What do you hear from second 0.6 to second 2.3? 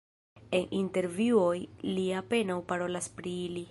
intervjuoj li